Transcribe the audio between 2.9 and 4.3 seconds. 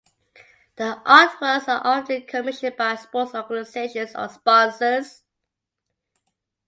sports organisations or